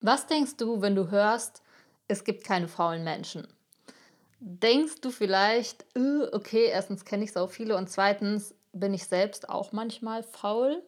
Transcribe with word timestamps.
Was 0.00 0.26
denkst 0.26 0.56
du, 0.56 0.80
wenn 0.80 0.94
du 0.94 1.10
hörst, 1.10 1.62
es 2.08 2.24
gibt 2.24 2.44
keine 2.44 2.68
faulen 2.68 3.04
Menschen? 3.04 3.46
Denkst 4.40 5.02
du 5.02 5.10
vielleicht, 5.10 5.84
okay, 6.32 6.66
erstens 6.72 7.04
kenne 7.04 7.24
ich 7.24 7.32
so 7.32 7.46
viele 7.46 7.76
und 7.76 7.90
zweitens 7.90 8.54
bin 8.72 8.94
ich 8.94 9.04
selbst 9.04 9.50
auch 9.50 9.72
manchmal 9.72 10.22
faul? 10.22 10.82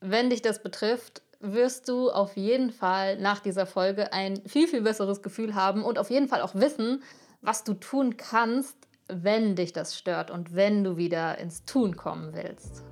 Wenn 0.00 0.30
dich 0.30 0.42
das 0.42 0.62
betrifft, 0.62 1.22
wirst 1.40 1.88
du 1.88 2.10
auf 2.10 2.36
jeden 2.36 2.70
Fall 2.70 3.18
nach 3.18 3.40
dieser 3.40 3.66
Folge 3.66 4.12
ein 4.12 4.40
viel, 4.46 4.68
viel 4.68 4.82
besseres 4.82 5.20
Gefühl 5.20 5.56
haben 5.56 5.82
und 5.82 5.98
auf 5.98 6.10
jeden 6.10 6.28
Fall 6.28 6.42
auch 6.42 6.54
wissen, 6.54 7.02
was 7.40 7.64
du 7.64 7.74
tun 7.74 8.16
kannst, 8.16 8.76
wenn 9.08 9.56
dich 9.56 9.72
das 9.72 9.98
stört 9.98 10.30
und 10.30 10.54
wenn 10.54 10.84
du 10.84 10.96
wieder 10.96 11.38
ins 11.38 11.64
Tun 11.64 11.96
kommen 11.96 12.32
willst. 12.32 12.84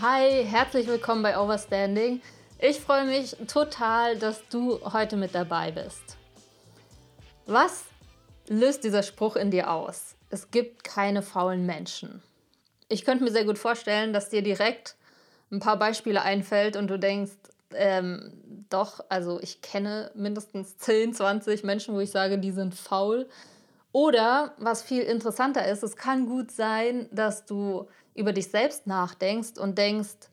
Hi, 0.00 0.44
herzlich 0.44 0.86
willkommen 0.86 1.24
bei 1.24 1.36
Overstanding. 1.36 2.20
Ich 2.60 2.78
freue 2.78 3.04
mich 3.04 3.34
total, 3.48 4.16
dass 4.16 4.46
du 4.48 4.78
heute 4.92 5.16
mit 5.16 5.34
dabei 5.34 5.72
bist. 5.72 6.16
Was 7.46 7.84
löst 8.46 8.84
dieser 8.84 9.02
Spruch 9.02 9.34
in 9.34 9.50
dir 9.50 9.72
aus? 9.72 10.14
Es 10.30 10.52
gibt 10.52 10.84
keine 10.84 11.22
faulen 11.22 11.66
Menschen. 11.66 12.22
Ich 12.88 13.04
könnte 13.04 13.24
mir 13.24 13.32
sehr 13.32 13.44
gut 13.44 13.58
vorstellen, 13.58 14.12
dass 14.12 14.28
dir 14.28 14.42
direkt 14.42 14.94
ein 15.50 15.58
paar 15.58 15.78
Beispiele 15.78 16.22
einfällt 16.22 16.76
und 16.76 16.86
du 16.86 16.96
denkst, 16.96 17.32
ähm, 17.74 18.66
doch, 18.70 19.00
also 19.08 19.40
ich 19.40 19.62
kenne 19.62 20.12
mindestens 20.14 20.76
10, 20.78 21.14
20 21.14 21.64
Menschen, 21.64 21.96
wo 21.96 22.00
ich 22.00 22.12
sage, 22.12 22.38
die 22.38 22.52
sind 22.52 22.76
faul. 22.76 23.28
Oder 23.92 24.54
was 24.58 24.82
viel 24.82 25.02
interessanter 25.02 25.66
ist, 25.66 25.82
es 25.82 25.96
kann 25.96 26.26
gut 26.26 26.50
sein, 26.50 27.08
dass 27.10 27.46
du 27.46 27.86
über 28.14 28.32
dich 28.32 28.50
selbst 28.50 28.86
nachdenkst 28.86 29.58
und 29.58 29.78
denkst, 29.78 30.28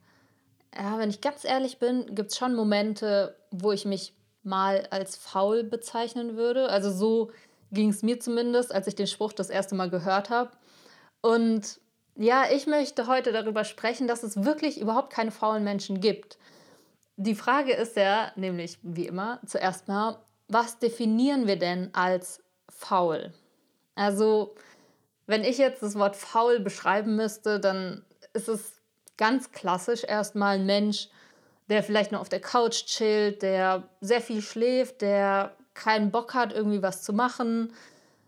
ja, 0.76 0.98
wenn 0.98 1.10
ich 1.10 1.22
ganz 1.22 1.46
ehrlich 1.46 1.80
bin, 1.80 2.14
gibt 2.16 2.32
es 2.32 2.38
schon 2.38 2.56
Momente, 2.56 3.36
wo 3.52 3.72
ich 3.72 3.86
mich 3.86 4.14
mal 4.44 4.88
als 4.92 5.16
faul 5.16 5.64
bezeichnen 5.64 6.36
würde. 6.36 6.70
Also 6.70 6.92
so 6.92 7.32
ging 7.72 7.90
es 7.90 8.04
mir 8.04 8.20
zumindest, 8.20 8.74
als 8.74 8.88
ich 8.88 8.96
den 8.96 9.08
Spruch 9.08 9.34
das 9.34 9.50
erste 9.50 9.76
Mal 9.76 9.90
gehört 9.90 10.30
habe. 10.30 10.52
Und 11.22 11.80
ja, 12.16 12.44
ich 12.52 12.68
möchte 12.68 13.08
heute 13.08 13.32
darüber 13.32 13.64
sprechen, 13.64 14.08
dass 14.08 14.24
es 14.24 14.44
wirklich 14.44 14.80
überhaupt 14.80 15.12
keine 15.12 15.32
faulen 15.32 15.64
Menschen 15.64 16.00
gibt. 16.00 16.38
Die 17.18 17.36
Frage 17.36 17.74
ist 17.74 17.96
ja, 17.96 18.32
nämlich 18.36 18.78
wie 18.84 19.08
immer, 19.08 19.40
zuerst 19.46 19.88
mal, 19.88 20.20
was 20.48 20.80
definieren 20.80 21.48
wir 21.48 21.58
denn 21.58 21.90
als 21.94 22.44
faul? 22.70 23.34
Also 23.96 24.56
wenn 25.26 25.44
ich 25.44 25.58
jetzt 25.58 25.82
das 25.82 25.96
Wort 25.96 26.16
faul 26.16 26.60
beschreiben 26.60 27.16
müsste, 27.16 27.60
dann 27.60 28.06
ist 28.34 28.48
es 28.48 28.74
ganz 29.18 29.52
klassisch 29.52 30.04
erstmal 30.04 30.58
ein 30.58 30.66
Mensch, 30.66 31.10
der 31.70 31.82
vielleicht 31.84 32.12
nur 32.12 32.22
auf 32.22 32.30
der 32.30 32.42
Couch 32.42 32.86
chillt, 32.86 33.42
der 33.42 33.90
sehr 34.02 34.22
viel 34.22 34.42
schläft, 34.42 35.02
der 35.02 35.56
keinen 35.74 36.12
Bock 36.12 36.34
hat, 36.34 36.54
irgendwie 36.54 36.84
was 36.84 37.02
zu 37.02 37.14
machen, 37.14 37.74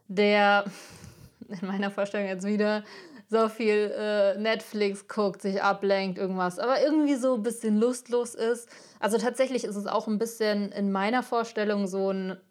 der 0.07 0.65
in 1.61 1.67
meiner 1.67 1.91
Vorstellung 1.91 2.27
jetzt 2.27 2.45
wieder 2.45 2.83
so 3.29 3.49
viel 3.49 3.93
äh, 3.95 4.37
Netflix 4.37 5.07
guckt, 5.07 5.41
sich 5.41 5.61
ablenkt, 5.61 6.17
irgendwas, 6.17 6.59
aber 6.59 6.81
irgendwie 6.81 7.15
so 7.15 7.35
ein 7.35 7.43
bisschen 7.43 7.77
lustlos 7.77 8.35
ist. 8.35 8.69
Also 8.99 9.17
tatsächlich 9.17 9.65
ist 9.65 9.75
es 9.75 9.85
auch 9.85 10.07
ein 10.07 10.17
bisschen 10.17 10.71
in 10.71 10.93
meiner 10.93 11.23
Vorstellung 11.23 11.87
so 11.87 12.09
eine 12.09 12.41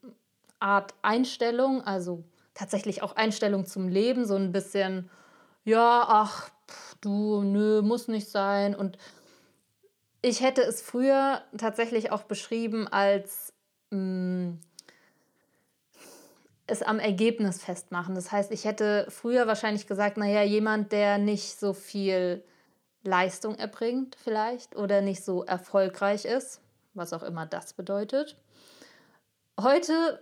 Art 0.60 0.94
Einstellung, 1.00 1.82
also 1.82 2.24
tatsächlich 2.56 3.02
auch 3.02 3.14
Einstellung 3.14 3.66
zum 3.66 3.88
Leben, 3.88 4.24
so 4.24 4.34
ein 4.34 4.50
bisschen, 4.50 5.10
ja, 5.64 6.04
ach, 6.08 6.50
du, 7.00 7.42
nö, 7.42 7.82
muss 7.82 8.08
nicht 8.08 8.30
sein. 8.30 8.74
Und 8.74 8.98
ich 10.22 10.40
hätte 10.40 10.62
es 10.62 10.80
früher 10.80 11.42
tatsächlich 11.58 12.10
auch 12.10 12.22
beschrieben 12.22 12.88
als 12.88 13.52
mh, 13.90 13.98
mm, 13.98 14.58
es 16.66 16.82
am 16.82 16.98
Ergebnis 16.98 17.62
festmachen. 17.62 18.16
Das 18.16 18.32
heißt, 18.32 18.50
ich 18.50 18.64
hätte 18.64 19.06
früher 19.08 19.46
wahrscheinlich 19.46 19.86
gesagt, 19.86 20.16
naja, 20.16 20.42
jemand, 20.42 20.90
der 20.90 21.18
nicht 21.18 21.60
so 21.60 21.72
viel 21.72 22.42
Leistung 23.04 23.54
erbringt 23.54 24.16
vielleicht 24.16 24.74
oder 24.74 25.00
nicht 25.00 25.24
so 25.24 25.44
erfolgreich 25.44 26.24
ist, 26.24 26.60
was 26.94 27.12
auch 27.12 27.22
immer 27.22 27.46
das 27.46 27.72
bedeutet. 27.72 28.36
Heute 29.60 30.20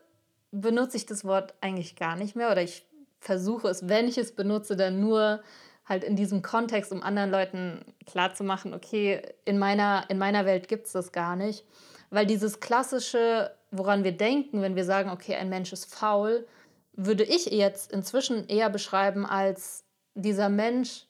benutze 0.54 0.97
ich 0.97 1.06
das 1.06 1.25
Wort 1.25 1.54
eigentlich 1.60 1.97
gar 1.97 2.16
nicht 2.16 2.37
mehr 2.37 2.50
oder 2.50 2.62
ich 2.62 2.87
versuche 3.20 3.69
es, 3.69 3.88
wenn 3.88 4.09
ich 4.09 4.19
es 4.19 4.34
benutze, 4.34 4.76
dann 4.76 5.00
nur 5.00 5.42
halt 5.84 6.04
in 6.04 6.16
diesem 6.16 6.42
Kontext, 6.42 6.92
um 6.92 7.03
anderen 7.03 7.31
Leuten 7.31 7.84
klarzumachen, 8.06 8.72
okay, 8.72 9.22
in 9.44 9.59
meiner, 9.59 10.04
in 10.09 10.19
meiner 10.19 10.47
Welt 10.47 10.69
gibt 10.69 10.87
es 10.87 10.92
das 10.92 11.12
gar 11.12 11.37
nicht. 11.37 11.65
Weil 12.10 12.26
dieses 12.26 12.60
klassische, 12.60 13.50
woran 13.70 14.04
wir 14.04 14.12
denken, 14.12 14.62
wenn 14.62 14.76
wir 14.76 14.84
sagen, 14.84 15.10
okay, 15.10 15.34
ein 15.34 15.48
Mensch 15.48 15.72
ist 15.72 15.92
faul, 15.92 16.47
würde 16.92 17.25
ich 17.25 17.47
jetzt 17.47 17.92
inzwischen 17.92 18.47
eher 18.48 18.71
beschreiben 18.71 19.26
als 19.26 19.84
dieser 20.15 20.48
Mensch 20.48 21.06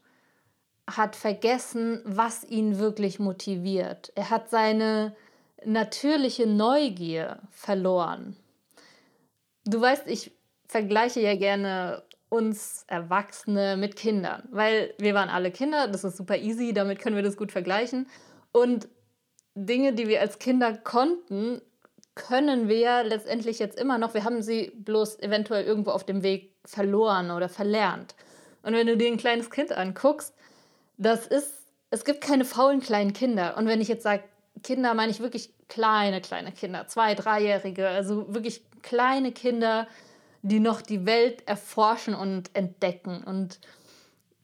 hat 0.91 1.15
vergessen, 1.15 2.01
was 2.05 2.45
ihn 2.45 2.79
wirklich 2.79 3.19
motiviert. 3.19 4.13
Er 4.15 4.31
hat 4.31 4.51
seine 4.51 5.15
natürliche 5.65 6.47
Neugier 6.47 7.39
verloren. 7.51 8.37
Du 9.65 9.81
weißt, 9.81 10.07
ich 10.07 10.33
vergleiche 10.69 11.21
ja 11.21 11.37
gerne 11.37 12.03
uns 12.29 12.85
Erwachsene 12.89 13.77
mit 13.77 13.97
Kindern, 13.97 14.49
weil 14.51 14.95
wir 14.99 15.15
waren 15.15 15.29
alle 15.29 15.51
Kinder, 15.51 15.89
das 15.89 16.05
ist 16.05 16.17
super 16.17 16.37
easy, 16.37 16.73
damit 16.75 16.99
können 16.99 17.17
wir 17.17 17.23
das 17.23 17.37
gut 17.37 17.53
vergleichen. 17.53 18.09
Und 18.53 18.89
Dinge, 19.55 19.93
die 19.93 20.09
wir 20.09 20.21
als 20.21 20.39
Kinder 20.39 20.77
konnten, 20.77 21.63
können 22.15 22.69
wir 22.69 23.05
letztendlich 23.05 23.59
jetzt 23.59 23.79
immer 23.79 23.99
noch, 23.99 24.15
wir 24.15 24.25
haben 24.25 24.43
sie 24.43 24.73
bloß 24.77 25.21
eventuell 25.21 25.65
irgendwo 25.65 25.91
auf 25.91 26.05
dem 26.05 26.23
Weg 26.23 26.55
verloren 26.65 27.31
oder 27.31 27.49
verlernt. 27.49 28.15
Und 28.63 28.75
wenn 28.75 28.87
du 28.87 28.97
dir 28.97 29.09
ein 29.09 29.17
kleines 29.17 29.51
Kind 29.51 29.73
anguckst, 29.73 30.35
das 30.97 31.27
ist, 31.27 31.53
es 31.91 32.05
gibt 32.05 32.21
keine 32.21 32.45
faulen 32.45 32.81
kleinen 32.81 33.13
Kinder. 33.13 33.57
Und 33.57 33.67
wenn 33.67 33.81
ich 33.81 33.89
jetzt 33.89 34.03
sage, 34.03 34.25
Kinder 34.63 34.95
meine 34.95 35.11
ich 35.11 35.21
wirklich 35.21 35.53
kleine, 35.69 36.21
kleine 36.21 36.53
Kinder, 36.53 36.87
zwei, 36.87 37.15
dreijährige, 37.15 37.89
also 37.89 38.33
wirklich 38.33 38.63
kleine 38.83 39.33
Kinder, 39.33 39.87
die 40.43 40.61
noch 40.61 40.83
die 40.83 41.07
Welt 41.07 41.47
erforschen 41.47 42.15
und 42.15 42.51
entdecken. 42.55 43.25
Und 43.25 43.59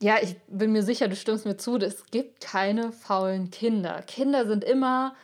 ja, 0.00 0.16
ich 0.22 0.37
bin 0.49 0.72
mir 0.72 0.82
sicher, 0.82 1.09
du 1.09 1.16
stimmst 1.16 1.44
mir 1.44 1.56
zu, 1.56 1.76
es 1.76 2.06
gibt 2.06 2.41
keine 2.41 2.93
faulen 2.93 3.50
Kinder. 3.50 4.03
Kinder 4.03 4.47
sind 4.47 4.65
immer 4.65 5.15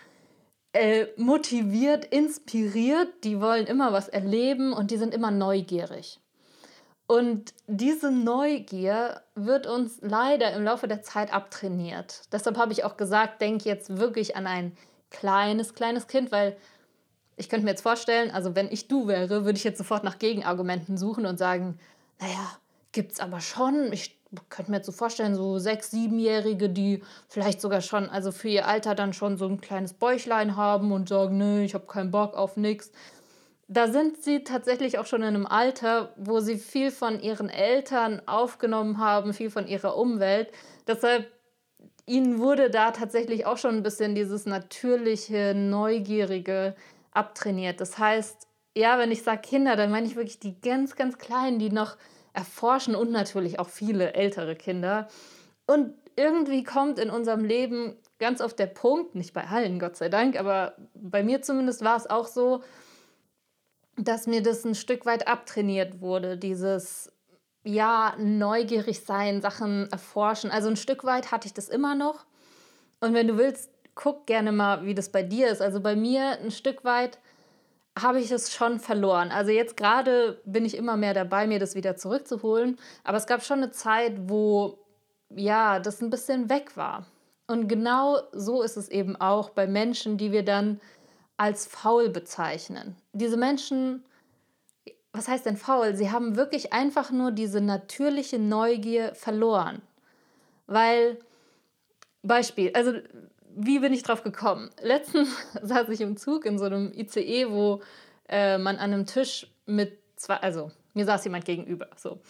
äh, 0.73 1.07
motiviert, 1.17 2.05
inspiriert, 2.05 3.09
die 3.25 3.41
wollen 3.41 3.67
immer 3.67 3.93
was 3.93 4.09
erleben 4.09 4.75
und 4.75 4.91
die 4.91 4.99
sind 4.99 5.15
immer 5.15 5.31
neugierig. 5.31 6.21
Und 7.07 7.55
diese 7.69 8.11
Neugier 8.11 9.23
wird 9.35 9.67
uns 9.67 9.99
leider 10.01 10.53
im 10.55 10.65
Laufe 10.65 10.89
der 10.89 11.03
Zeit 11.03 11.33
abtrainiert. 11.33 12.23
Deshalb 12.33 12.59
habe 12.59 12.73
ich 12.73 12.83
auch 12.85 12.97
gesagt, 12.97 13.41
denk 13.41 13.65
jetzt 13.65 13.99
wirklich 13.99 14.35
an 14.35 14.47
ein 14.47 14.77
kleines, 15.11 15.75
kleines 15.75 16.09
Kind, 16.09 16.33
weil 16.33 16.57
ich 17.37 17.49
könnte 17.49 17.65
mir 17.65 17.71
jetzt 17.71 17.83
vorstellen, 17.83 18.31
also 18.31 18.57
wenn 18.57 18.71
ich 18.71 18.89
du 18.89 19.07
wäre, 19.07 19.45
würde 19.45 19.57
ich 19.57 19.65
jetzt 19.65 19.79
sofort 19.79 20.03
nach 20.03 20.19
Gegenargumenten 20.19 20.97
suchen 20.97 21.27
und 21.27 21.39
sagen, 21.39 21.79
naja, 22.19 22.59
gibt 22.93 23.13
es 23.13 23.21
aber 23.21 23.41
schon. 23.41 23.93
Ich 23.93 24.19
könnte 24.49 24.71
mir 24.71 24.79
jetzt 24.79 24.87
so 24.87 24.93
vorstellen, 24.93 25.35
so 25.35 25.59
sechs, 25.59 25.91
siebenjährige, 25.91 26.69
die 26.69 27.03
vielleicht 27.29 27.61
sogar 27.61 27.83
schon, 27.83 28.09
also 28.09 28.33
für 28.33 28.49
ihr 28.49 28.67
Alter 28.67 28.95
dann 28.95 29.13
schon 29.13 29.37
so 29.37 29.47
ein 29.47 29.61
kleines 29.61 29.93
Bäuchlein 29.93 30.57
haben 30.57 30.93
und 30.93 31.09
sagen, 31.09 31.37
nee, 31.37 31.65
ich 31.65 31.75
habe 31.75 31.87
keinen 31.87 32.11
Bock 32.11 32.35
auf 32.35 32.57
nichts. 32.57 32.91
Da 33.69 33.89
sind 33.89 34.23
sie 34.23 34.45
tatsächlich 34.45 34.99
auch 34.99 35.07
schon 35.07 35.23
in 35.23 35.29
einem 35.29 35.47
Alter, 35.47 36.13
wo 36.17 36.39
sie 36.39 36.57
viel 36.57 36.93
von 36.93 37.21
ihren 37.21 37.49
Eltern 37.49 38.23
aufgenommen 38.27 38.99
haben, 38.99 39.35
viel 39.35 39.51
von 39.51 39.67
ihrer 39.67 39.97
Umwelt. 39.97 40.53
Deshalb 40.87 41.33
ihnen 42.07 42.39
wurde 42.39 42.71
da 42.71 42.93
tatsächlich 42.93 43.45
auch 43.45 43.59
schon 43.59 43.77
ein 43.77 43.83
bisschen 43.83 44.15
dieses 44.15 44.47
natürliche, 44.47 45.53
neugierige 45.55 46.77
abtrainiert. 47.11 47.81
Das 47.81 47.99
heißt, 47.99 48.47
ja, 48.77 48.99
wenn 48.99 49.11
ich 49.11 49.25
sage 49.25 49.41
Kinder, 49.41 49.75
dann 49.75 49.91
meine 49.91 50.07
ich 50.07 50.15
wirklich 50.15 50.39
die 50.39 50.61
ganz, 50.61 50.95
ganz 50.95 51.19
Kleinen, 51.19 51.59
die 51.59 51.71
noch 51.71 51.97
erforschen 52.35 52.95
und 52.95 53.11
natürlich 53.11 53.59
auch 53.59 53.69
viele 53.69 54.13
ältere 54.13 54.55
Kinder. 54.55 55.09
Und 55.67 55.95
irgendwie 56.15 56.63
kommt 56.63 56.99
in 56.99 57.11
unserem 57.11 57.45
Leben 57.45 57.97
ganz 58.19 58.41
oft 58.41 58.59
der 58.59 58.67
Punkt, 58.67 59.15
nicht 59.15 59.33
bei 59.33 59.45
allen, 59.45 59.79
Gott 59.81 59.97
sei 59.97 60.09
Dank, 60.09 60.39
aber 60.39 60.75
bei 60.95 61.23
mir 61.23 61.43
zumindest 61.43 61.83
war 61.83 61.97
es 61.97 62.09
auch 62.09 62.27
so, 62.27 62.63
dass 63.97 64.27
mir 64.27 64.43
das 64.43 64.65
ein 64.65 64.75
Stück 64.75 65.07
weit 65.07 65.27
abtrainiert 65.27 66.01
wurde, 66.01 66.37
dieses 66.37 67.13
ja, 67.65 68.15
neugierig 68.19 69.01
sein, 69.01 69.41
Sachen 69.41 69.91
erforschen. 69.91 70.51
Also 70.51 70.69
ein 70.69 70.77
Stück 70.77 71.05
weit 71.05 71.33
hatte 71.33 71.49
ich 71.49 71.55
das 71.55 71.69
immer 71.69 71.95
noch. 71.95 72.25
Und 73.01 73.13
wenn 73.13 73.27
du 73.27 73.37
willst, 73.37 73.71
guck 73.95 74.27
gerne 74.27 74.53
mal, 74.53 74.85
wie 74.85 74.95
das 74.95 75.09
bei 75.09 75.23
dir 75.23 75.49
ist. 75.49 75.61
Also 75.61 75.81
bei 75.81 75.97
mir 75.97 76.39
ein 76.39 76.53
Stück 76.53 76.85
weit 76.85 77.19
habe 77.99 78.21
ich 78.21 78.31
es 78.31 78.55
schon 78.55 78.79
verloren. 78.79 79.31
Also 79.31 79.51
jetzt 79.51 79.77
gerade 79.77 80.41
bin 80.45 80.65
ich 80.65 80.77
immer 80.77 80.97
mehr 80.97 81.15
dabei, 81.15 81.47
mir 81.47 81.59
das 81.59 81.75
wieder 81.75 81.97
zurückzuholen. 81.97 82.79
Aber 83.03 83.17
es 83.17 83.27
gab 83.27 83.43
schon 83.43 83.59
eine 83.59 83.73
Zeit, 83.73 84.13
wo 84.29 84.79
ja, 85.35 85.81
das 85.81 86.01
ein 86.03 86.11
bisschen 86.11 86.49
weg 86.49 86.77
war. 86.77 87.07
Und 87.49 87.69
genau 87.69 88.19
so 88.33 88.63
ist 88.63 88.77
es 88.77 88.89
eben 88.89 89.17
auch 89.17 89.51
bei 89.51 89.67
Menschen, 89.67 90.19
die 90.19 90.31
wir 90.31 90.45
dann 90.45 90.81
als 91.37 91.67
faul 91.67 92.09
bezeichnen. 92.09 92.97
Diese 93.13 93.37
Menschen, 93.37 94.05
was 95.13 95.29
heißt 95.29 95.47
denn 95.47 95.57
faul? 95.57 95.95
Sie 95.95 96.11
haben 96.11 96.37
wirklich 96.37 96.73
einfach 96.73 97.11
nur 97.11 97.31
diese 97.31 97.61
natürliche 97.61 98.39
Neugier 98.39 99.15
verloren. 99.15 99.83
Weil, 100.67 101.19
Beispiel, 102.23 102.73
also 102.75 102.93
wie 103.57 103.79
bin 103.79 103.93
ich 103.93 104.03
drauf 104.03 104.23
gekommen? 104.23 104.71
Letztens 104.83 105.29
saß 105.63 105.89
ich 105.89 106.01
im 106.01 106.17
Zug 106.17 106.45
in 106.45 106.59
so 106.59 106.65
einem 106.65 106.93
ICE, 106.93 107.51
wo 107.51 107.81
äh, 108.29 108.59
man 108.59 108.77
an 108.77 108.93
einem 108.93 109.07
Tisch 109.07 109.51
mit 109.67 109.99
zwei, 110.17 110.37
also 110.37 110.71
mir 110.95 111.05
saß 111.05 111.25
jemand 111.25 111.45
gegenüber, 111.45 111.89
so. 111.97 112.21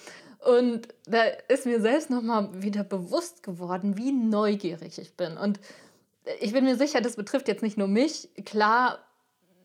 Und 0.41 0.88
da 1.06 1.25
ist 1.49 1.67
mir 1.67 1.81
selbst 1.81 2.11
nochmal 2.11 2.50
wieder 2.62 2.85
bewusst 2.85 3.43
geworden, 3.43 3.97
wie 3.97 4.12
neugierig 4.12 4.99
ich 4.99 5.17
bin. 5.17 5.37
Und 5.37 5.58
ich 6.40 6.52
bin 6.52 6.64
mir 6.64 6.76
sicher, 6.76 7.00
das 7.00 7.17
betrifft 7.17 7.49
jetzt 7.49 7.62
nicht 7.62 7.78
nur 7.78 7.88
mich. 7.88 8.28
Klar 8.44 8.99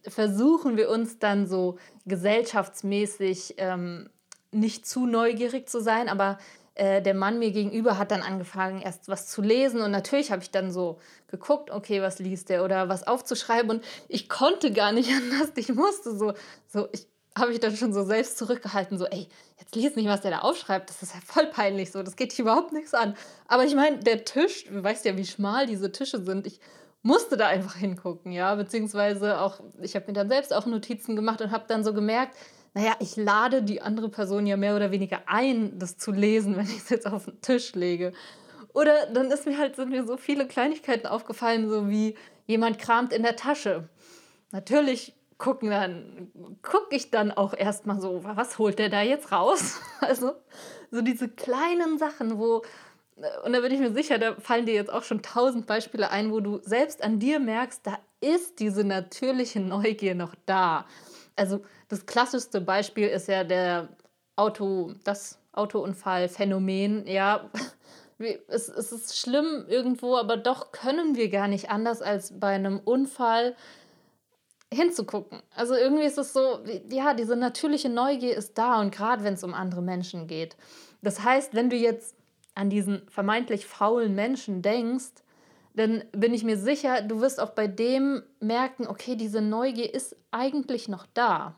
versuchen 0.08 0.78
wir 0.78 0.90
uns 0.90 1.20
dann 1.20 1.48
so 1.48 1.78
gesellschaftsmäßig 2.06 3.56
ähm, 3.58 4.10
nicht 4.52 4.88
zu 4.88 5.06
neugierig 5.06 5.70
zu 5.70 5.82
sein, 5.82 6.10
aber 6.10 6.38
äh, 6.76 7.02
der 7.02 7.14
Mann 7.14 7.40
mir 7.40 7.52
gegenüber 7.52 7.98
hat 7.98 8.12
dann 8.12 8.22
angefangen, 8.22 8.82
erst 8.82 9.08
was 9.08 9.28
zu 9.28 9.42
lesen 9.42 9.82
und 9.82 9.92
natürlich 9.92 10.32
habe 10.32 10.42
ich 10.42 10.52
dann 10.52 10.72
so 10.72 11.00
geguckt, 11.28 11.70
okay, 11.70 12.02
was 12.02 12.20
liest 12.20 12.50
der 12.50 12.64
oder 12.64 12.90
was 12.90 13.06
aufzuschreiben 13.06 13.70
und 13.70 13.84
ich 14.08 14.30
konnte 14.30 14.72
gar 14.72 14.92
nicht 14.92 15.12
anders, 15.16 15.52
ich 15.56 15.74
musste 15.74 16.16
so, 16.16 16.34
so 16.68 16.88
ich 16.92 17.08
habe 17.38 17.54
ich 17.54 17.60
dann 17.60 17.76
schon 17.76 17.94
so 17.94 18.04
selbst 18.04 18.38
zurückgehalten, 18.38 18.98
so, 18.98 19.06
ey, 19.06 19.28
jetzt 19.60 19.76
lies 19.76 19.96
nicht, 19.96 20.08
was 20.08 20.22
der 20.22 20.32
da 20.32 20.40
aufschreibt, 20.40 20.90
das 20.90 21.02
ist 21.02 21.14
ja 21.14 21.22
voll 21.26 21.48
peinlich, 21.48 21.92
so, 21.92 22.04
das 22.04 22.16
geht 22.16 22.32
dich 22.32 22.40
überhaupt 22.40 22.74
nichts 22.74 22.94
an. 22.94 23.16
Aber 23.48 23.64
ich 23.64 23.76
meine, 23.76 24.00
der 24.00 24.26
Tisch, 24.26 24.66
du 24.66 24.84
weißt 24.84 25.06
ja, 25.06 25.16
wie 25.18 25.26
schmal 25.26 25.66
diese 25.66 25.92
Tische 25.92 26.22
sind, 26.22 26.46
ich 26.46 26.60
musste 27.04 27.38
da 27.38 27.48
einfach 27.48 27.76
hingucken, 27.76 28.32
ja, 28.32 28.54
beziehungsweise 28.56 29.40
auch, 29.40 29.62
ich 29.82 29.96
habe 29.96 30.08
mir 30.08 30.14
dann 30.14 30.30
selbst 30.30 30.54
auch 30.54 30.66
Notizen 30.66 31.16
gemacht 31.16 31.42
und 31.42 31.52
habe 31.52 31.66
dann 31.68 31.84
so 31.84 31.94
gemerkt, 31.94 32.36
naja, 32.74 32.96
ich 33.00 33.16
lade 33.16 33.64
die 33.64 33.82
andere 33.82 34.10
Person 34.10 34.46
ja 34.46 34.56
mehr 34.56 34.76
oder 34.76 34.92
weniger 34.92 35.22
ein, 35.26 35.78
das 35.80 35.98
zu 35.98 36.12
lesen, 36.12 36.56
wenn 36.58 36.66
ich 36.66 36.78
es 36.78 36.90
jetzt 36.90 37.08
auf 37.08 37.26
den 37.26 37.42
Tisch 37.42 37.74
lege. 37.76 38.14
Oder 38.74 39.08
dann 39.08 39.30
ist 39.32 39.46
mir 39.46 39.58
halt, 39.58 39.76
sind 39.76 39.90
mir 39.90 40.06
so 40.06 40.16
viele 40.16 40.48
Kleinigkeiten 40.48 41.08
aufgefallen, 41.08 41.70
so 41.70 41.90
wie 41.90 42.16
jemand 42.48 42.80
kramt 42.80 43.12
in 43.12 43.24
der 43.24 43.36
Tasche. 43.36 43.90
Natürlich 44.52 45.14
gucken 45.42 45.72
dann, 45.72 46.32
gucke 46.62 46.96
ich 46.96 47.10
dann 47.10 47.32
auch 47.32 47.56
erstmal 47.56 48.00
so, 48.00 48.24
was 48.24 48.60
holt 48.60 48.78
der 48.78 48.90
da 48.90 49.02
jetzt 49.02 49.32
raus? 49.32 49.82
Also 50.00 50.34
so 50.92 51.02
diese 51.02 51.30
kleinen 51.30 51.98
Sachen, 51.98 52.38
wo, 52.38 52.64
und 53.44 53.54
da 53.54 53.62
bin 53.62 53.72
ich 53.72 53.80
mir 53.80 53.92
sicher, 53.92 54.20
da 54.20 54.36
fallen 54.36 54.68
dir 54.68 54.76
jetzt 54.76 54.92
auch 54.92 55.04
schon 55.04 55.24
tausend 55.24 55.66
Beispiele 55.66 56.12
ein, 56.12 56.32
wo 56.32 56.42
du 56.42 56.60
selbst 56.64 57.04
an 57.04 57.18
dir 57.18 57.40
merkst, 57.40 57.86
da 57.88 57.98
ist 58.20 58.60
diese 58.60 58.84
natürliche 58.84 59.60
Neugier 59.60 60.14
noch 60.14 60.36
da. 60.46 60.86
Also 61.36 61.62
das 61.88 62.06
klassischste 62.06 62.62
Beispiel 62.62 63.08
ist 63.08 63.28
ja 63.28 63.44
der 63.44 63.90
Auto, 64.36 64.94
das 65.04 65.40
Autounfallphänomen. 65.54 67.08
Ja, 67.08 67.50
es, 68.48 68.70
es 68.70 68.92
ist 68.92 69.18
schlimm 69.18 69.66
irgendwo, 69.68 70.18
aber 70.18 70.38
doch 70.38 70.72
können 70.72 71.16
wir 71.16 71.30
gar 71.30 71.48
nicht 71.48 71.72
anders 71.72 72.04
als 72.04 72.40
bei 72.40 72.50
einem 72.50 72.80
Unfall 72.80 73.56
hinzugucken. 74.74 75.42
Also 75.56 75.76
irgendwie 75.76 76.06
ist 76.06 76.18
es 76.18 76.34
so, 76.34 76.60
ja, 76.90 77.14
diese 77.14 77.36
natürliche 77.36 77.90
Neugier 77.90 78.36
ist 78.36 78.58
da 78.58 78.80
und 78.80 78.92
gerade 78.92 79.24
wenn 79.24 79.34
es 79.34 79.44
um 79.44 79.54
andere 79.54 79.82
Menschen 79.82 80.28
geht. 80.28 80.56
Das 81.02 81.24
heißt, 81.24 81.54
wenn 81.54 81.70
du 81.70 81.76
jetzt 81.76 82.16
an 82.56 82.70
diesen 82.70 83.02
vermeintlich 83.10 83.66
faulen 83.66 84.16
Menschen 84.16 84.62
denkst, 84.62 85.24
dann 85.74 86.04
bin 86.12 86.34
ich 86.34 86.44
mir 86.44 86.58
sicher, 86.58 87.02
du 87.02 87.22
wirst 87.22 87.40
auch 87.40 87.52
bei 87.52 87.68
dem 87.68 88.24
merken, 88.40 88.88
okay, 88.88 89.16
diese 89.16 89.42
Neugier 89.42 89.94
ist 89.94 90.16
eigentlich 90.32 90.90
noch 90.90 91.06
da. 91.14 91.56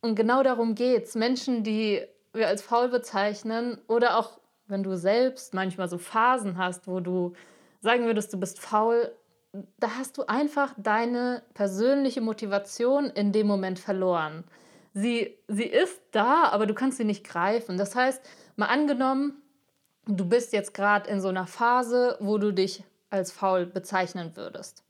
Und 0.00 0.14
genau 0.14 0.42
darum 0.42 0.74
geht 0.74 1.04
es. 1.04 1.14
Menschen, 1.14 1.62
die 1.62 2.02
wir 2.32 2.48
als 2.48 2.62
faul 2.62 2.88
bezeichnen 2.88 3.78
oder 3.86 4.18
auch 4.18 4.40
wenn 4.66 4.82
du 4.82 4.96
selbst 4.96 5.52
manchmal 5.52 5.88
so 5.88 5.98
Phasen 5.98 6.56
hast, 6.56 6.86
wo 6.86 7.00
du 7.00 7.32
sagen 7.80 8.06
würdest, 8.06 8.32
du 8.32 8.38
bist 8.38 8.60
faul, 8.60 9.12
da 9.52 9.96
hast 9.98 10.18
du 10.18 10.24
einfach 10.26 10.74
deine 10.76 11.42
persönliche 11.54 12.20
Motivation 12.20 13.06
in 13.06 13.32
dem 13.32 13.46
Moment 13.46 13.78
verloren. 13.78 14.44
Sie, 14.94 15.36
sie 15.48 15.64
ist 15.64 16.00
da, 16.12 16.44
aber 16.50 16.66
du 16.66 16.74
kannst 16.74 16.98
sie 16.98 17.04
nicht 17.04 17.24
greifen. 17.24 17.76
Das 17.76 17.94
heißt, 17.94 18.22
mal 18.56 18.66
angenommen, 18.66 19.40
du 20.06 20.28
bist 20.28 20.52
jetzt 20.52 20.74
gerade 20.74 21.08
in 21.10 21.20
so 21.20 21.28
einer 21.28 21.46
Phase, 21.46 22.16
wo 22.20 22.38
du 22.38 22.52
dich 22.52 22.84
als 23.10 23.32
faul 23.32 23.66
bezeichnen 23.66 24.36
würdest. 24.36 24.84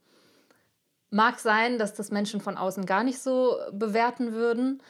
Mag 1.09 1.39
sein, 1.39 1.77
dass 1.77 1.93
das 1.93 2.11
Menschen 2.11 2.39
von 2.39 2.57
außen 2.57 2.85
gar 2.85 3.03
nicht 3.03 3.19
so 3.19 3.57
bewerten 3.71 4.31
würden, 4.31 4.81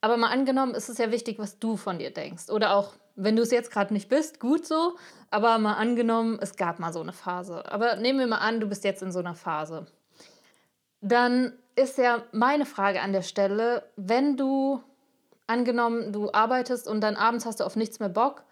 aber 0.00 0.18
mal 0.18 0.30
angenommen, 0.30 0.74
ist 0.74 0.90
es 0.90 0.98
ja 0.98 1.10
wichtig, 1.10 1.38
was 1.38 1.58
du 1.58 1.76
von 1.76 1.98
dir 1.98 2.10
denkst. 2.10 2.50
Oder 2.50 2.76
auch, 2.76 2.92
wenn 3.16 3.36
du 3.36 3.42
es 3.42 3.50
jetzt 3.50 3.70
gerade 3.70 3.92
nicht 3.92 4.08
bist, 4.08 4.40
gut 4.40 4.66
so, 4.66 4.96
aber 5.30 5.58
mal 5.58 5.74
angenommen, 5.74 6.38
es 6.40 6.56
gab 6.56 6.78
mal 6.78 6.92
so 6.92 7.00
eine 7.00 7.12
Phase. 7.12 7.70
Aber 7.70 7.96
nehmen 7.96 8.18
wir 8.18 8.26
mal 8.26 8.38
an, 8.38 8.60
du 8.60 8.66
bist 8.66 8.84
jetzt 8.84 9.02
in 9.02 9.12
so 9.12 9.20
einer 9.20 9.34
Phase. 9.34 9.86
Dann 11.00 11.52
ist 11.76 11.98
ja 11.98 12.22
meine 12.32 12.66
Frage 12.66 13.00
an 13.00 13.12
der 13.12 13.22
Stelle, 13.22 13.88
wenn 13.96 14.36
du 14.36 14.82
angenommen, 15.46 16.12
du 16.12 16.32
arbeitest 16.32 16.88
und 16.88 17.00
dann 17.00 17.16
abends 17.16 17.46
hast 17.46 17.60
du 17.60 17.64
auf 17.64 17.76
nichts 17.76 18.00
mehr 18.00 18.08
Bock 18.08 18.44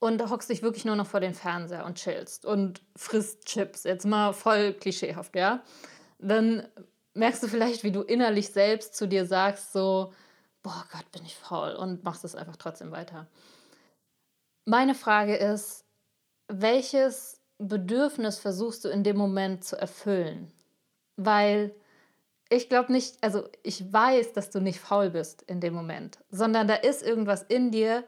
und 0.00 0.28
hockst 0.30 0.50
dich 0.50 0.62
wirklich 0.62 0.84
nur 0.84 0.96
noch 0.96 1.06
vor 1.06 1.20
den 1.20 1.34
Fernseher 1.34 1.84
und 1.84 1.96
chillst 1.96 2.44
und 2.44 2.82
frisst 2.96 3.44
Chips, 3.44 3.84
jetzt 3.84 4.06
mal 4.06 4.32
voll 4.32 4.72
klischeehaft, 4.72 5.36
ja? 5.36 5.62
Dann 6.18 6.66
merkst 7.14 7.42
du 7.42 7.48
vielleicht, 7.48 7.84
wie 7.84 7.92
du 7.92 8.02
innerlich 8.02 8.48
selbst 8.48 8.96
zu 8.96 9.06
dir 9.06 9.26
sagst, 9.26 9.72
so, 9.72 10.12
boah 10.62 10.84
Gott, 10.92 11.10
bin 11.12 11.24
ich 11.24 11.36
faul 11.36 11.74
und 11.74 12.02
machst 12.02 12.24
es 12.24 12.34
einfach 12.34 12.56
trotzdem 12.56 12.90
weiter. 12.92 13.26
Meine 14.64 14.94
Frage 14.94 15.36
ist, 15.36 15.84
welches 16.48 17.40
Bedürfnis 17.58 18.38
versuchst 18.38 18.84
du 18.84 18.88
in 18.88 19.04
dem 19.04 19.16
Moment 19.16 19.64
zu 19.64 19.76
erfüllen? 19.76 20.52
Weil 21.16 21.74
ich 22.48 22.68
glaube 22.68 22.92
nicht, 22.92 23.16
also 23.22 23.48
ich 23.62 23.92
weiß, 23.92 24.32
dass 24.32 24.50
du 24.50 24.60
nicht 24.60 24.80
faul 24.80 25.10
bist 25.10 25.42
in 25.42 25.60
dem 25.60 25.72
Moment, 25.72 26.18
sondern 26.30 26.66
da 26.66 26.74
ist 26.74 27.02
irgendwas 27.02 27.42
in 27.42 27.70
dir, 27.70 28.04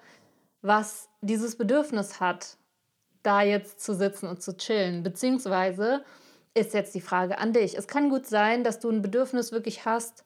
was 0.63 1.09
dieses 1.21 1.57
Bedürfnis 1.57 2.21
hat, 2.21 2.57
da 3.23 3.43
jetzt 3.43 3.81
zu 3.81 3.95
sitzen 3.95 4.27
und 4.27 4.43
zu 4.43 4.57
chillen. 4.57 5.03
Beziehungsweise 5.03 6.05
ist 6.55 6.75
jetzt 6.75 6.95
die 6.95 7.01
Frage 7.01 7.39
an 7.39 7.53
dich. 7.53 7.77
Es 7.77 7.87
kann 7.87 8.11
gut 8.11 8.27
sein, 8.27 8.65
dass 8.65 8.81
du 8.81 8.91
ein 8.91 9.03
Bedürfnis 9.03 9.53
wirklich 9.53 9.85
hast, 9.85 10.25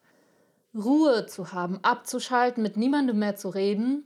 Ruhe 0.75 1.25
zu 1.27 1.53
haben, 1.53 1.79
abzuschalten, 1.83 2.61
mit 2.61 2.75
niemandem 2.75 3.19
mehr 3.19 3.35
zu 3.35 3.49
reden. 3.49 4.03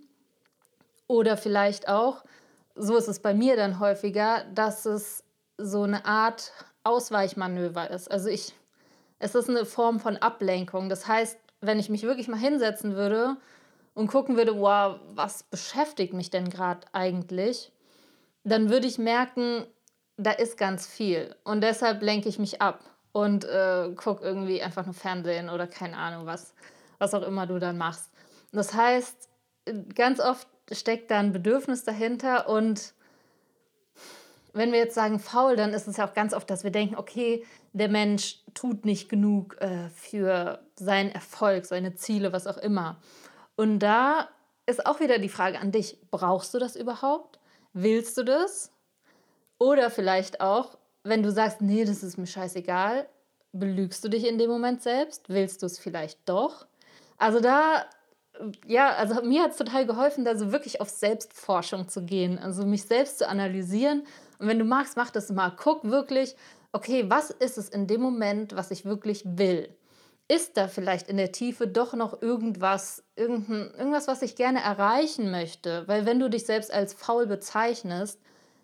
Oder 1.11 1.35
vielleicht 1.35 1.89
auch, 1.89 2.23
so 2.73 2.95
ist 2.95 3.09
es 3.09 3.19
bei 3.19 3.33
mir 3.33 3.57
dann 3.57 3.81
häufiger, 3.81 4.45
dass 4.55 4.85
es 4.85 5.25
so 5.57 5.83
eine 5.83 6.05
Art 6.05 6.53
Ausweichmanöver 6.85 7.89
ist. 7.89 8.09
Also 8.09 8.29
ich, 8.29 8.53
es 9.19 9.35
ist 9.35 9.49
eine 9.49 9.65
Form 9.65 9.99
von 9.99 10.15
Ablenkung. 10.15 10.87
Das 10.87 11.09
heißt, 11.09 11.37
wenn 11.59 11.79
ich 11.79 11.89
mich 11.89 12.03
wirklich 12.03 12.29
mal 12.29 12.39
hinsetzen 12.39 12.95
würde 12.95 13.35
und 13.93 14.07
gucken 14.07 14.37
würde, 14.37 14.57
wow, 14.57 15.01
was 15.13 15.43
beschäftigt 15.43 16.13
mich 16.13 16.29
denn 16.29 16.49
gerade 16.49 16.87
eigentlich, 16.93 17.73
dann 18.45 18.69
würde 18.69 18.87
ich 18.87 18.97
merken, 18.97 19.65
da 20.15 20.31
ist 20.31 20.57
ganz 20.57 20.87
viel. 20.87 21.35
Und 21.43 21.59
deshalb 21.59 22.01
lenke 22.01 22.29
ich 22.29 22.39
mich 22.39 22.61
ab 22.61 22.85
und 23.11 23.43
äh, 23.43 23.89
guck 23.97 24.21
irgendwie 24.21 24.63
einfach 24.63 24.85
nur 24.85 24.95
Fernsehen 24.95 25.49
oder 25.49 25.67
keine 25.67 25.97
Ahnung 25.97 26.25
was, 26.25 26.53
was 26.99 27.13
auch 27.13 27.23
immer 27.23 27.47
du 27.47 27.59
dann 27.59 27.77
machst. 27.77 28.09
Das 28.53 28.73
heißt, 28.73 29.27
ganz 29.93 30.21
oft 30.21 30.47
steckt 30.71 31.11
da 31.11 31.19
ein 31.19 31.33
Bedürfnis 31.33 31.83
dahinter 31.83 32.49
und 32.49 32.93
wenn 34.53 34.71
wir 34.71 34.79
jetzt 34.79 34.95
sagen 34.95 35.19
faul, 35.19 35.55
dann 35.55 35.73
ist 35.73 35.87
es 35.87 35.97
ja 35.97 36.07
auch 36.07 36.13
ganz 36.13 36.33
oft, 36.33 36.49
dass 36.49 36.63
wir 36.63 36.71
denken, 36.71 36.95
okay, 36.95 37.45
der 37.73 37.87
Mensch 37.87 38.39
tut 38.53 38.85
nicht 38.85 39.09
genug 39.09 39.57
äh, 39.61 39.89
für 39.89 40.59
seinen 40.75 41.11
Erfolg, 41.11 41.65
seine 41.65 41.95
Ziele, 41.95 42.33
was 42.33 42.47
auch 42.47 42.57
immer. 42.57 42.97
Und 43.55 43.79
da 43.79 44.27
ist 44.65 44.85
auch 44.85 44.99
wieder 44.99 45.19
die 45.19 45.29
Frage 45.29 45.59
an 45.59 45.71
dich, 45.71 45.97
brauchst 46.11 46.53
du 46.53 46.59
das 46.59 46.75
überhaupt? 46.75 47.39
Willst 47.73 48.17
du 48.17 48.23
das? 48.23 48.71
Oder 49.57 49.89
vielleicht 49.89 50.41
auch, 50.41 50.77
wenn 51.03 51.23
du 51.23 51.31
sagst, 51.31 51.61
nee, 51.61 51.85
das 51.85 52.03
ist 52.03 52.17
mir 52.17 52.27
scheißegal, 52.27 53.07
belügst 53.53 54.03
du 54.03 54.09
dich 54.09 54.27
in 54.27 54.37
dem 54.37 54.49
Moment 54.49 54.81
selbst? 54.81 55.29
Willst 55.29 55.61
du 55.61 55.65
es 55.65 55.79
vielleicht 55.79 56.19
doch? 56.27 56.65
Also 57.17 57.39
da 57.39 57.85
ja, 58.65 58.93
also 58.95 59.21
mir 59.23 59.43
hat 59.43 59.51
es 59.51 59.57
total 59.57 59.85
geholfen, 59.85 60.25
da 60.25 60.35
so 60.37 60.51
wirklich 60.51 60.81
auf 60.81 60.89
Selbstforschung 60.89 61.87
zu 61.87 62.03
gehen, 62.03 62.39
also 62.39 62.65
mich 62.65 62.83
selbst 62.83 63.19
zu 63.19 63.27
analysieren. 63.27 64.03
Und 64.39 64.47
wenn 64.47 64.59
du 64.59 64.65
magst, 64.65 64.97
mach 64.97 65.09
das 65.09 65.29
mal. 65.29 65.53
Guck 65.55 65.83
wirklich, 65.83 66.35
okay, 66.71 67.05
was 67.07 67.29
ist 67.29 67.57
es 67.57 67.69
in 67.69 67.87
dem 67.87 68.01
Moment, 68.01 68.55
was 68.55 68.71
ich 68.71 68.85
wirklich 68.85 69.23
will? 69.25 69.69
Ist 70.27 70.55
da 70.55 70.67
vielleicht 70.67 71.09
in 71.09 71.17
der 71.17 71.31
Tiefe 71.31 71.67
doch 71.67 71.93
noch 71.93 72.21
irgendwas, 72.21 73.03
irgendein, 73.15 73.71
irgendwas, 73.77 74.07
was 74.07 74.21
ich 74.21 74.35
gerne 74.35 74.61
erreichen 74.63 75.29
möchte? 75.29 75.87
Weil 75.87 76.05
wenn 76.05 76.19
du 76.19 76.29
dich 76.29 76.45
selbst 76.45 76.73
als 76.73 76.93
faul 76.93 77.27
bezeichnest, 77.27 78.19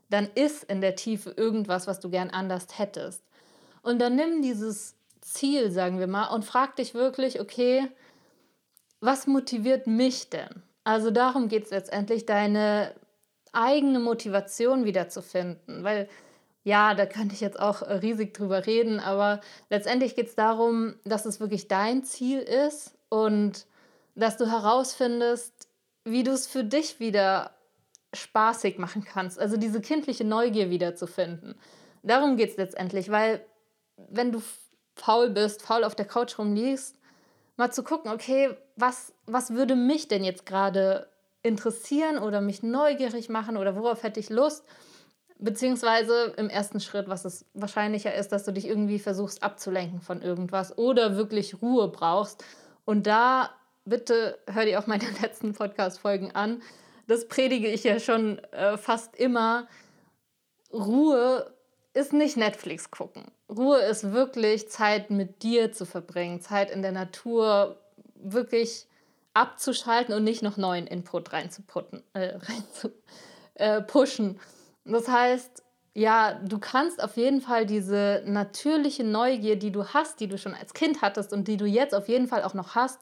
dann 0.09 0.29
ist 0.35 0.63
in 0.63 0.81
der 0.81 0.95
Tiefe 0.95 1.31
irgendwas, 1.31 1.87
was 1.87 1.99
du 1.99 2.09
gern 2.09 2.29
anders 2.29 2.67
hättest. 2.77 3.21
Und 3.81 3.99
dann 3.99 4.15
nimm 4.15 4.41
dieses 4.41 4.95
Ziel, 5.21 5.71
sagen 5.71 5.99
wir 5.99 6.07
mal, 6.07 6.27
und 6.27 6.45
frag 6.45 6.77
dich 6.77 6.93
wirklich, 6.93 7.41
okay, 7.41 7.87
was 8.99 9.27
motiviert 9.27 9.87
mich 9.87 10.29
denn? 10.29 10.63
Also 10.83 11.11
darum 11.11 11.49
geht 11.49 11.65
es 11.65 11.71
letztendlich, 11.71 12.25
deine 12.25 12.93
eigene 13.51 13.99
Motivation 13.99 14.85
wiederzufinden. 14.85 15.83
Weil 15.83 16.07
ja, 16.63 16.95
da 16.95 17.05
könnte 17.05 17.33
ich 17.33 17.41
jetzt 17.41 17.59
auch 17.59 17.81
äh, 17.81 17.93
riesig 17.93 18.33
drüber 18.33 18.65
reden, 18.65 18.99
aber 18.99 19.39
letztendlich 19.69 20.15
geht 20.15 20.27
es 20.27 20.35
darum, 20.35 20.95
dass 21.05 21.25
es 21.25 21.39
wirklich 21.39 21.67
dein 21.67 22.03
Ziel 22.03 22.39
ist 22.39 22.93
und 23.09 23.65
dass 24.15 24.37
du 24.37 24.51
herausfindest, 24.51 25.69
wie 26.03 26.23
du 26.23 26.31
es 26.31 26.47
für 26.47 26.63
dich 26.63 26.99
wieder 26.99 27.51
spaßig 28.13 28.79
machen 28.79 29.03
kannst. 29.03 29.39
Also 29.39 29.57
diese 29.57 29.81
kindliche 29.81 30.23
Neugier 30.23 30.69
wiederzufinden. 30.69 31.55
Darum 32.03 32.37
geht 32.37 32.51
es 32.51 32.57
letztendlich, 32.57 33.09
weil 33.11 33.45
wenn 34.09 34.31
du 34.31 34.41
faul 34.95 35.29
bist, 35.29 35.61
faul 35.61 35.83
auf 35.83 35.95
der 35.95 36.05
Couch 36.05 36.37
rumliegst, 36.37 36.97
mal 37.55 37.71
zu 37.71 37.83
gucken, 37.83 38.11
okay, 38.11 38.55
was, 38.77 39.13
was 39.25 39.51
würde 39.51 39.75
mich 39.75 40.07
denn 40.07 40.23
jetzt 40.23 40.45
gerade 40.45 41.09
interessieren 41.43 42.19
oder 42.19 42.41
mich 42.41 42.63
neugierig 42.63 43.27
machen 43.27 43.57
oder 43.57 43.75
worauf 43.75 44.03
hätte 44.03 44.19
ich 44.19 44.29
Lust? 44.29 44.63
Beziehungsweise 45.39 46.33
im 46.37 46.49
ersten 46.49 46.79
Schritt, 46.79 47.09
was 47.09 47.25
es 47.25 47.45
wahrscheinlicher 47.53 48.13
ist, 48.13 48.31
dass 48.31 48.43
du 48.43 48.53
dich 48.53 48.67
irgendwie 48.67 48.99
versuchst 48.99 49.43
abzulenken 49.43 50.01
von 50.01 50.21
irgendwas 50.21 50.77
oder 50.77 51.15
wirklich 51.15 51.61
Ruhe 51.61 51.89
brauchst. 51.89 52.43
Und 52.85 53.05
da 53.05 53.51
bitte 53.85 54.39
hör 54.47 54.65
dir 54.65 54.79
auch 54.79 54.87
meine 54.87 55.05
letzten 55.21 55.53
Podcast-Folgen 55.53 56.31
an. 56.31 56.61
Das 57.07 57.27
predige 57.27 57.67
ich 57.67 57.83
ja 57.83 57.99
schon 57.99 58.39
äh, 58.51 58.77
fast 58.77 59.15
immer. 59.15 59.67
Ruhe 60.71 61.51
ist 61.93 62.13
nicht 62.13 62.37
Netflix 62.37 62.91
gucken. 62.91 63.25
Ruhe 63.49 63.79
ist 63.79 64.11
wirklich 64.11 64.69
Zeit 64.69 65.09
mit 65.09 65.41
dir 65.41 65.71
zu 65.71 65.85
verbringen, 65.85 66.41
Zeit 66.41 66.69
in 66.69 66.81
der 66.81 66.91
Natur 66.91 67.79
wirklich 68.21 68.87
abzuschalten 69.33 70.13
und 70.15 70.23
nicht 70.23 70.41
noch 70.41 70.57
neuen 70.57 70.87
Input 70.87 71.31
reinzuputten, 71.33 72.03
äh, 72.13 72.35
rein 72.35 72.63
zu, 72.73 72.91
äh. 73.55 73.81
Das 74.85 75.07
heißt, 75.07 75.63
ja, 75.93 76.35
du 76.35 76.59
kannst 76.59 77.03
auf 77.03 77.17
jeden 77.17 77.41
Fall 77.41 77.65
diese 77.65 78.21
natürliche 78.25 79.03
Neugier, 79.03 79.55
die 79.55 79.71
du 79.71 79.85
hast, 79.85 80.19
die 80.19 80.27
du 80.27 80.37
schon 80.37 80.53
als 80.53 80.73
Kind 80.73 81.01
hattest 81.01 81.33
und 81.33 81.47
die 81.47 81.57
du 81.57 81.65
jetzt 81.65 81.95
auf 81.95 82.07
jeden 82.07 82.27
Fall 82.27 82.43
auch 82.43 82.53
noch 82.53 82.75
hast, 82.75 82.99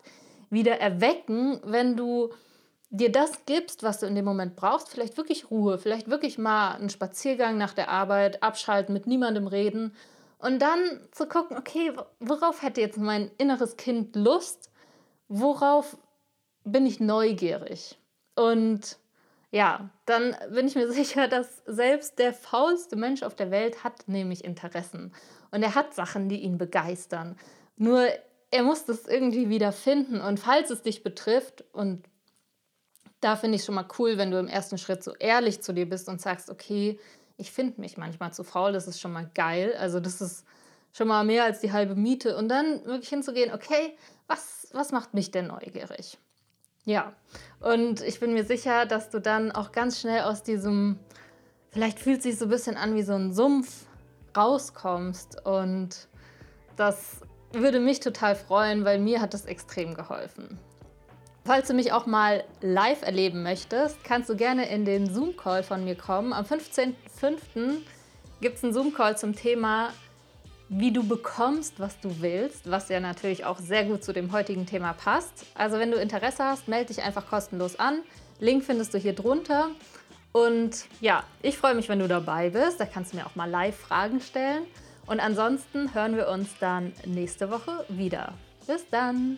wieder 0.49 0.79
erwecken, 0.79 1.59
wenn 1.63 1.97
du 1.97 2.29
dir 2.89 3.11
das 3.11 3.45
gibst, 3.45 3.83
was 3.83 3.99
du 3.99 4.05
in 4.05 4.15
dem 4.15 4.25
Moment 4.25 4.55
brauchst. 4.55 4.89
Vielleicht 4.89 5.17
wirklich 5.17 5.51
Ruhe, 5.51 5.77
vielleicht 5.77 6.09
wirklich 6.09 6.37
mal 6.37 6.75
einen 6.75 6.89
Spaziergang 6.89 7.57
nach 7.57 7.73
der 7.73 7.89
Arbeit, 7.89 8.41
abschalten, 8.41 8.93
mit 8.93 9.07
niemandem 9.07 9.47
reden 9.47 9.93
und 10.39 10.59
dann 10.61 10.79
zu 11.11 11.27
gucken, 11.27 11.57
okay, 11.57 11.91
worauf 12.19 12.61
hätte 12.61 12.81
jetzt 12.81 12.97
mein 12.97 13.31
inneres 13.37 13.77
Kind 13.77 14.15
Lust? 14.15 14.69
Worauf 15.27 15.97
bin 16.63 16.85
ich 16.85 16.99
neugierig? 16.99 17.97
Und 18.35 18.97
ja, 19.51 19.89
dann 20.05 20.35
bin 20.51 20.67
ich 20.67 20.75
mir 20.75 20.91
sicher, 20.91 21.27
dass 21.27 21.63
selbst 21.65 22.19
der 22.19 22.33
faulste 22.33 22.95
Mensch 22.95 23.23
auf 23.23 23.35
der 23.35 23.51
Welt 23.51 23.83
hat 23.83 24.07
nämlich 24.07 24.43
Interessen. 24.43 25.13
Und 25.51 25.63
er 25.63 25.75
hat 25.75 25.93
Sachen, 25.93 26.27
die 26.29 26.41
ihn 26.41 26.57
begeistern. 26.57 27.37
Nur 27.77 28.07
er 28.51 28.63
muss 28.63 28.85
das 28.85 29.07
irgendwie 29.07 29.49
wieder 29.49 29.71
finden. 29.71 30.21
Und 30.21 30.39
falls 30.39 30.69
es 30.69 30.81
dich 30.81 31.03
betrifft, 31.03 31.63
und 31.73 32.05
da 33.21 33.35
finde 33.35 33.55
ich 33.55 33.63
schon 33.63 33.75
mal 33.75 33.87
cool, 33.97 34.17
wenn 34.17 34.31
du 34.31 34.39
im 34.39 34.47
ersten 34.47 34.77
Schritt 34.77 35.03
so 35.03 35.15
ehrlich 35.15 35.61
zu 35.61 35.73
dir 35.73 35.89
bist 35.89 36.09
und 36.09 36.21
sagst, 36.21 36.49
okay, 36.49 36.99
ich 37.37 37.51
finde 37.51 37.81
mich 37.81 37.97
manchmal 37.97 38.33
zu 38.33 38.43
faul, 38.43 38.71
das 38.71 38.87
ist 38.87 38.99
schon 38.99 39.13
mal 39.13 39.29
geil. 39.33 39.75
Also 39.77 39.99
das 39.99 40.21
ist 40.21 40.45
schon 40.95 41.09
mal 41.09 41.25
mehr 41.25 41.43
als 41.43 41.59
die 41.59 41.73
halbe 41.73 41.95
Miete. 41.95 42.37
Und 42.37 42.47
dann 42.47 42.85
wirklich 42.85 43.09
hinzugehen, 43.09 43.53
okay, 43.53 43.97
was, 44.27 44.69
was 44.71 44.91
macht 44.91 45.13
mich 45.13 45.29
denn 45.29 45.47
neugierig? 45.47 46.17
Ja, 46.85 47.13
und 47.59 48.01
ich 48.01 48.19
bin 48.19 48.33
mir 48.33 48.45
sicher, 48.45 48.85
dass 48.85 49.09
du 49.09 49.19
dann 49.19 49.51
auch 49.51 49.71
ganz 49.71 49.99
schnell 49.99 50.21
aus 50.21 50.43
diesem, 50.43 50.99
vielleicht 51.71 51.99
fühlt 51.99 52.21
sich 52.21 52.37
so 52.37 52.45
ein 52.45 52.49
bisschen 52.49 52.77
an 52.77 52.95
wie 52.95 53.01
so 53.01 53.13
ein 53.13 53.33
Sumpf, 53.33 53.87
rauskommst. 54.37 55.45
Und 55.45 56.07
das 56.77 57.21
würde 57.51 57.79
mich 57.79 57.99
total 57.99 58.35
freuen, 58.35 58.85
weil 58.85 58.99
mir 58.99 59.19
hat 59.19 59.33
das 59.33 59.45
extrem 59.45 59.95
geholfen. 59.95 60.59
Falls 61.43 61.67
du 61.67 61.73
mich 61.73 61.91
auch 61.91 62.05
mal 62.05 62.43
live 62.61 63.01
erleben 63.01 63.43
möchtest, 63.43 64.03
kannst 64.03 64.29
du 64.29 64.35
gerne 64.35 64.69
in 64.69 64.85
den 64.85 65.13
Zoom-Call 65.13 65.63
von 65.63 65.83
mir 65.83 65.95
kommen. 65.95 66.31
Am 66.33 66.45
15.05. 66.45 67.81
gibt 68.41 68.57
es 68.57 68.63
einen 68.63 68.73
Zoom-Call 68.73 69.17
zum 69.17 69.35
Thema 69.35 69.89
wie 70.69 70.91
du 70.91 71.07
bekommst, 71.07 71.79
was 71.79 71.99
du 71.99 72.21
willst, 72.21 72.69
was 72.69 72.89
ja 72.89 72.99
natürlich 72.99 73.45
auch 73.45 73.59
sehr 73.59 73.85
gut 73.85 74.03
zu 74.03 74.13
dem 74.13 74.31
heutigen 74.31 74.65
Thema 74.65 74.93
passt. 74.93 75.45
Also 75.53 75.79
wenn 75.79 75.91
du 75.91 75.97
Interesse 75.97 76.43
hast, 76.43 76.67
melde 76.67 76.93
dich 76.93 77.03
einfach 77.03 77.27
kostenlos 77.27 77.77
an. 77.77 77.99
Link 78.39 78.63
findest 78.63 78.93
du 78.93 78.97
hier 78.97 79.13
drunter. 79.13 79.69
Und 80.31 80.87
ja, 80.99 81.23
ich 81.41 81.57
freue 81.57 81.75
mich, 81.75 81.87
wenn 81.87 81.99
du 81.99 82.07
dabei 82.07 82.49
bist. 82.49 82.79
Da 82.79 82.85
kannst 82.85 83.13
du 83.13 83.17
mir 83.17 83.25
auch 83.25 83.35
mal 83.35 83.49
live 83.49 83.77
Fragen 83.77 84.19
stellen. 84.19 84.63
Und 85.05 85.19
ansonsten 85.19 85.93
hören 85.93 86.15
wir 86.15 86.27
uns 86.27 86.49
dann 86.59 86.91
nächste 87.05 87.51
Woche 87.51 87.85
wieder. 87.89 88.33
Bis 88.67 88.89
dann! 88.89 89.37